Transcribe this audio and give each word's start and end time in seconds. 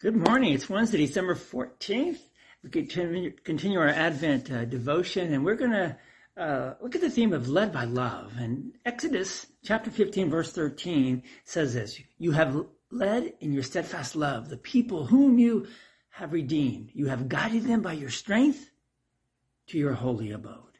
Good 0.00 0.14
morning. 0.14 0.52
It's 0.52 0.70
Wednesday, 0.70 0.98
December 0.98 1.34
14th. 1.34 2.20
We 2.62 2.70
continue, 2.70 3.32
continue 3.32 3.80
our 3.80 3.88
Advent 3.88 4.48
uh, 4.48 4.64
devotion, 4.64 5.32
and 5.34 5.44
we're 5.44 5.56
going 5.56 5.72
to 5.72 5.96
uh, 6.36 6.74
look 6.80 6.94
at 6.94 7.00
the 7.00 7.10
theme 7.10 7.32
of 7.32 7.48
led 7.48 7.72
by 7.72 7.82
love. 7.82 8.34
And 8.38 8.74
Exodus 8.84 9.48
chapter 9.64 9.90
15, 9.90 10.30
verse 10.30 10.52
13 10.52 11.24
says 11.42 11.74
this 11.74 11.98
You 12.16 12.30
have 12.30 12.64
led 12.92 13.32
in 13.40 13.52
your 13.52 13.64
steadfast 13.64 14.14
love 14.14 14.48
the 14.48 14.56
people 14.56 15.04
whom 15.04 15.36
you 15.40 15.66
have 16.10 16.32
redeemed. 16.32 16.90
You 16.94 17.06
have 17.06 17.28
guided 17.28 17.64
them 17.64 17.82
by 17.82 17.94
your 17.94 18.10
strength 18.10 18.70
to 19.66 19.78
your 19.78 19.94
holy 19.94 20.30
abode. 20.30 20.78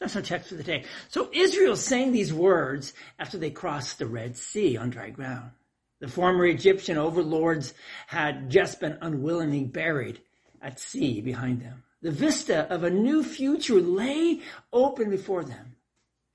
That's 0.00 0.16
our 0.16 0.22
text 0.22 0.48
for 0.48 0.56
the 0.56 0.64
day. 0.64 0.86
So 1.06 1.30
Israel 1.32 1.76
saying 1.76 2.10
these 2.10 2.34
words 2.34 2.94
after 3.16 3.38
they 3.38 3.50
crossed 3.52 4.00
the 4.00 4.06
Red 4.06 4.36
Sea 4.36 4.76
on 4.76 4.90
dry 4.90 5.10
ground. 5.10 5.52
The 6.00 6.08
former 6.08 6.46
Egyptian 6.46 6.96
overlords 6.96 7.74
had 8.06 8.50
just 8.50 8.80
been 8.80 8.98
unwillingly 9.00 9.64
buried 9.64 10.20
at 10.62 10.80
sea 10.80 11.20
behind 11.20 11.60
them. 11.60 11.84
The 12.02 12.10
vista 12.10 12.66
of 12.72 12.84
a 12.84 12.90
new 12.90 13.22
future 13.22 13.80
lay 13.80 14.40
open 14.72 15.10
before 15.10 15.44
them. 15.44 15.76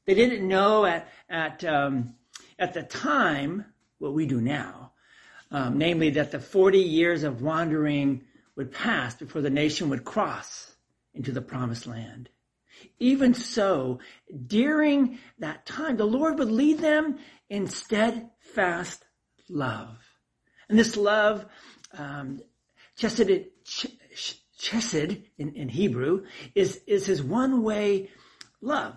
They 0.05 0.13
didn't 0.13 0.47
know 0.47 0.85
at, 0.85 1.09
at, 1.27 1.63
um, 1.65 2.13
at 2.59 2.75
the 2.75 2.83
time 2.83 3.65
what 3.97 4.13
we 4.13 4.27
do 4.27 4.39
now, 4.39 4.91
um, 5.49 5.79
namely 5.79 6.11
that 6.11 6.31
the 6.31 6.39
40 6.39 6.79
years 6.79 7.23
of 7.23 7.41
wandering 7.41 8.23
would 8.55 8.71
pass 8.71 9.15
before 9.15 9.41
the 9.41 9.49
nation 9.49 9.89
would 9.89 10.05
cross 10.05 10.75
into 11.15 11.31
the 11.31 11.41
promised 11.41 11.87
land. 11.87 12.29
Even 12.99 13.33
so, 13.33 13.99
during 14.45 15.17
that 15.39 15.65
time, 15.65 15.97
the 15.97 16.05
Lord 16.05 16.37
would 16.37 16.51
lead 16.51 16.79
them 16.79 17.17
in 17.49 17.67
steadfast 17.67 19.04
love. 19.49 19.97
And 20.69 20.77
this 20.77 20.97
love, 20.97 21.45
um, 21.97 22.41
chesed, 22.97 23.47
chesed 24.59 25.21
in, 25.37 25.53
in 25.55 25.69
Hebrew, 25.69 26.25
is, 26.53 26.81
is 26.87 27.05
his 27.05 27.21
one 27.21 27.63
way 27.63 28.09
love. 28.61 28.95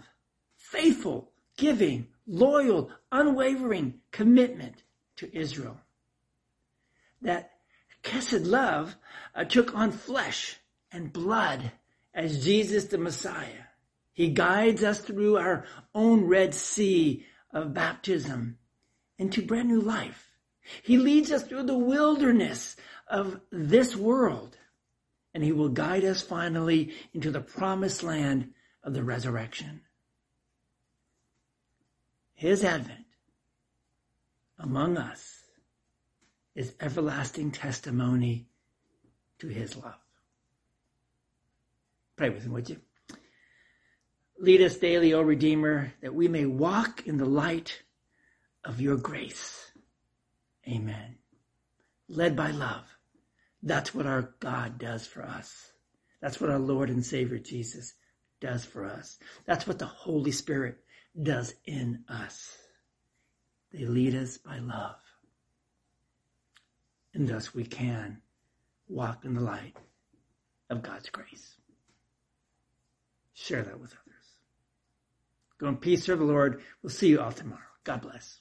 Faithful, 0.57 1.31
giving, 1.57 2.09
loyal, 2.27 2.91
unwavering 3.13 4.01
commitment 4.11 4.83
to 5.17 5.37
Israel. 5.37 5.79
That 7.23 7.53
chesed 8.03 8.47
love 8.47 8.97
uh, 9.35 9.45
took 9.45 9.75
on 9.75 9.93
flesh 9.93 10.57
and 10.93 11.13
blood 11.13 11.73
as 12.15 12.45
Jesus 12.45 12.85
the 12.85 12.99
Messiah. 12.99 13.65
He 14.13 14.31
guides 14.31 14.83
us 14.83 15.01
through 15.01 15.37
our 15.37 15.65
own 15.95 16.25
Red 16.25 16.55
Sea 16.55 17.25
of 17.53 17.75
baptism 17.75 18.59
into 19.19 19.43
brand 19.43 19.69
new 19.69 19.81
life. 19.81 20.28
He 20.83 20.99
leads 20.99 21.33
us 21.33 21.43
through 21.43 21.65
the 21.65 21.79
wilderness 21.79 22.77
of 23.07 23.41
this 23.51 23.97
world, 23.97 24.57
and 25.35 25.43
he 25.43 25.53
will 25.53 25.69
guide 25.69 26.05
us 26.05 26.23
finally 26.23 26.95
into 27.15 27.31
the 27.31 27.41
promised 27.41 28.03
land 28.03 28.53
of 28.83 28.95
the 28.95 29.03
resurrection. 29.03 29.83
His 32.35 32.65
advent 32.65 33.07
among 34.59 34.97
us 34.97 35.43
is 36.55 36.75
everlasting 36.81 37.53
testimony 37.53 38.49
to 39.39 39.49
his 39.49 39.77
love. 39.77 39.95
Pray 42.17 42.31
with 42.31 42.43
him, 42.43 42.53
would 42.53 42.69
you? 42.69 42.81
Lead 44.41 44.63
us 44.63 44.77
daily, 44.77 45.15
O 45.15 45.23
Redeemer, 45.23 45.93
that 46.01 46.15
we 46.15 46.29
may 46.29 46.47
walk 46.47 47.07
in 47.07 47.17
the 47.17 47.25
light 47.25 47.83
of 48.65 48.81
your 48.81 48.97
grace. 48.97 49.68
Amen. 50.69 51.17
Led 52.09 52.37
by 52.37 52.51
love. 52.51 52.85
That's 53.63 53.95
what 53.95 54.07
our 54.07 54.35
God 54.41 54.79
does 54.79 55.07
for 55.07 55.23
us. 55.23 55.73
That's 56.21 56.41
what 56.41 56.51
our 56.51 56.59
Lord 56.59 56.91
and 56.91 57.05
Savior 57.05 57.39
Jesus 57.39 57.95
does 58.41 58.65
for 58.65 58.85
us. 58.85 59.19
That's 59.47 59.67
what 59.67 59.79
the 59.79 59.87
Holy 59.87 60.33
Spirit 60.33 60.79
does 61.21 61.55
in 61.65 62.05
us. 62.09 62.57
They 63.73 63.85
lead 63.85 64.15
us 64.15 64.39
by 64.39 64.59
love. 64.59 64.97
And 67.15 67.27
thus 67.27 67.55
we 67.55 67.65
can 67.65 68.21
walk 68.89 69.25
in 69.25 69.35
the 69.35 69.41
light 69.41 69.77
of 70.71 70.83
God's 70.83 71.11
grace. 71.11 71.57
Share 73.35 73.63
that 73.63 73.81
with 73.81 73.93
others. 73.93 74.19
Go 75.59 75.69
in 75.69 75.77
peace, 75.77 76.05
serve 76.05 76.19
the 76.21 76.25
Lord. 76.25 76.63
We'll 76.83 76.91
see 76.91 77.09
you 77.09 77.21
all 77.21 77.33
tomorrow. 77.33 77.61
God 77.85 78.03
bless. 78.03 78.41